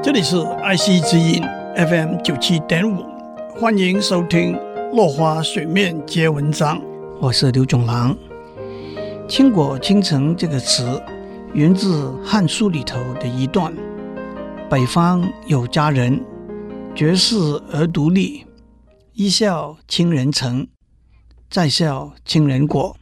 [0.00, 1.42] 这里是爱惜之音
[1.76, 3.04] FM 九七点五，
[3.56, 4.54] 欢迎收听
[4.94, 6.78] 《落花水面皆文章》，
[7.20, 8.16] 我是刘炯郎。
[9.28, 11.02] 倾国倾城这个词
[11.52, 13.74] 源自《汉书》里头的一段
[14.70, 16.24] ：“北方有佳人，
[16.94, 17.36] 绝世
[17.72, 18.46] 而独立，
[19.14, 20.68] 一笑倾人城，
[21.50, 22.96] 再笑倾人国。”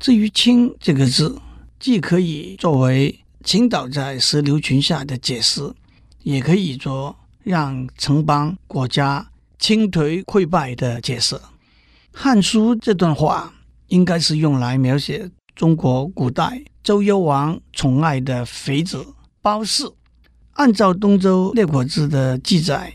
[0.00, 1.38] 至于“倾”这个字，
[1.78, 5.72] 既可以作为倾倒在石榴裙下的解释，
[6.28, 11.34] 也可以做让城邦国家倾颓溃败的解释。
[12.12, 13.54] 《汉书》这段话
[13.86, 19.06] 应该是用来描写中国古代周幽王宠爱的妃子
[19.40, 19.90] 褒姒。
[20.52, 22.92] 按照东周列国志的记载，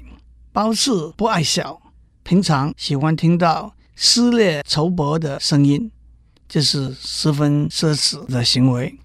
[0.51, 1.81] 褒姒不爱笑，
[2.21, 5.89] 平常喜欢听到撕裂绸帛的声音，
[6.47, 8.99] 这是十分奢侈的行为。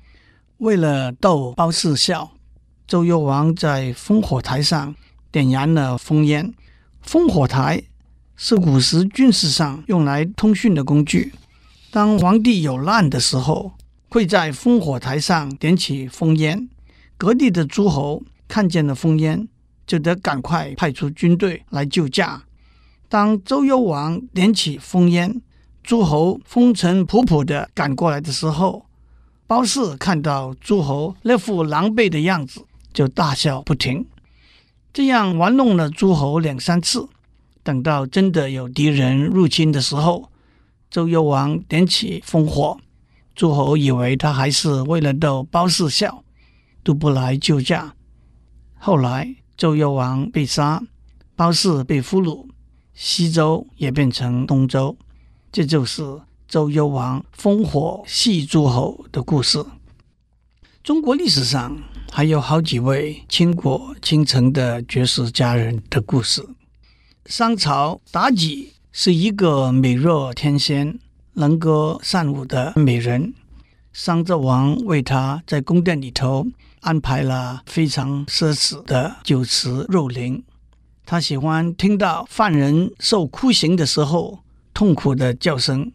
[0.59, 2.31] 为了逗褒姒笑，
[2.89, 4.95] 周幽王在烽火台上
[5.31, 6.55] 点燃了烽烟。
[7.07, 7.83] 烽火台
[8.35, 11.35] 是古时军事上用来通讯的工具。
[11.91, 13.73] 当皇帝有难的时候，
[14.09, 16.67] 会在烽火台上点起烽烟。
[17.19, 19.47] 各地的诸侯看见了烽烟，
[19.87, 22.43] 就得赶快派出军队来救驾。
[23.11, 25.43] 当周幽王点起烽烟，
[25.83, 28.87] 诸侯风尘仆仆地赶过来的时候，
[29.47, 34.07] 褒姒看到诸侯那副狼狈的样子，就大笑不停。
[34.93, 37.09] 这样玩弄了诸侯两三次，
[37.63, 40.31] 等到真的有敌人入侵的时候，
[40.91, 42.79] 周幽王点起烽火，
[43.35, 46.25] 诸侯以为他还是为了逗褒姒笑，
[46.83, 47.95] 都不来救驾。
[48.79, 50.83] 后来周幽王被杀，
[51.37, 52.47] 褒姒被俘虏，
[52.95, 54.97] 西周也变成东周，
[55.53, 56.21] 这就是。
[56.49, 59.63] 周幽王烽火戏诸侯的故事，
[60.83, 61.77] 中国历史上
[62.11, 66.47] 还有好几位倾国倾城的绝世佳人的故事。
[67.27, 70.99] 商朝妲己是一个美若天仙、
[71.35, 73.35] 能歌善舞的美人，
[73.93, 76.47] 商纣王为她在宫殿里头
[76.81, 80.43] 安排了非常奢侈的酒池肉林，
[81.05, 84.39] 她喜欢听到犯人受酷刑的时候
[84.73, 85.93] 痛苦的叫声。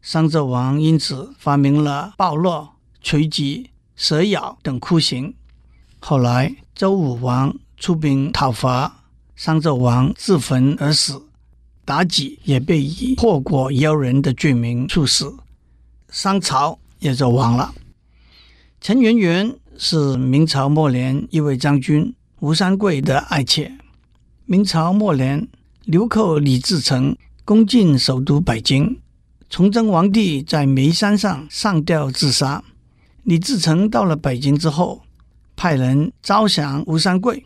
[0.00, 5.34] 商纣王因此发明了暴落、锤击、蛇咬等酷刑。
[5.98, 11.20] 后来周武王出兵讨伐，商纣王自焚而死，
[11.84, 15.34] 妲己也被以祸国妖人的罪名处死，
[16.10, 17.74] 商朝也就亡了。
[18.80, 23.72] 陈圆圆是明朝末年一位将军吴三桂的爱妾。
[24.44, 25.48] 明朝末年，
[25.84, 29.00] 流寇李自成攻进首都北京。
[29.48, 32.62] 崇祯皇帝在煤山上上吊自杀。
[33.26, 35.02] 李自成到了北京之后，
[35.56, 37.44] 派人招降吴三桂。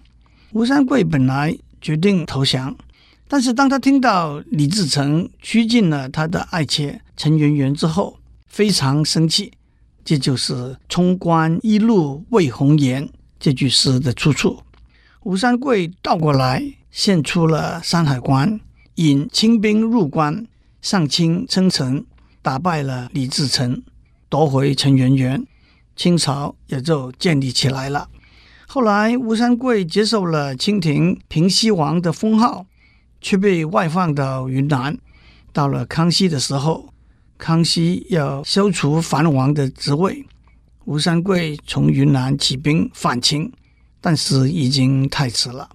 [0.53, 2.77] 吴三桂本来决定投降，
[3.27, 9.53] 但是当他听到李自成拘禁了他的爱妾陈圆圆之后，非常生气。
[10.05, 13.09] 这就是“冲冠一怒为红颜”
[13.41, 14.63] 这句诗的出处。
[15.23, 18.61] 吴三桂倒过来献出了山海关，
[18.97, 20.47] 引清兵入关。
[20.83, 22.05] 上清称臣，
[22.43, 23.83] 打败了李自成，
[24.29, 25.47] 夺回陈圆圆，
[26.01, 28.09] 清朝也就建立起来了。
[28.67, 32.65] 后来吴三桂接受了清廷平西王的封号，
[33.21, 34.97] 却被外放到云南。
[35.53, 36.89] 到了康熙的时候，
[37.37, 40.25] 康熙要消除藩王的职位，
[40.87, 43.53] 吴三桂从云南起兵反清，
[44.01, 45.69] 但是已经太迟了。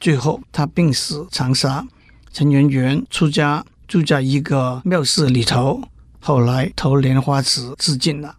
[0.00, 1.86] 最后他病死长沙，
[2.32, 3.64] 陈圆圆出家。
[3.86, 5.80] 住在一个庙寺里头，
[6.20, 8.36] 后来投莲花池自尽了。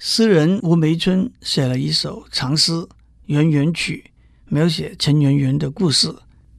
[0.00, 2.72] 诗人吴梅村写了一首长诗
[3.26, 4.04] 《圆圆曲》，
[4.46, 6.14] 描写陈圆圆的故事，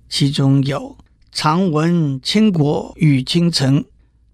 [0.10, 0.98] 其中有
[1.32, 3.86] “常闻倾国与倾城，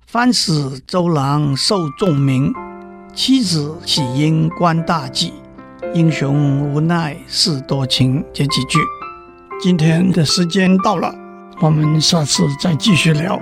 [0.07, 2.51] 翻使周郎受重名。
[3.13, 5.33] 妻子岂因观大计，
[5.93, 8.79] 英雄无奈事多情”这几句。
[9.61, 11.13] 今天的时间到了，
[11.61, 13.39] 我们下次再继续聊。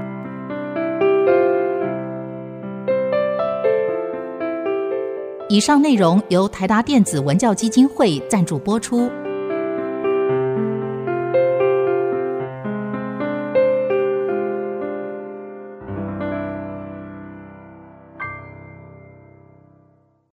[5.54, 9.08] 以上内容由台达电子文教基金会赞助播出。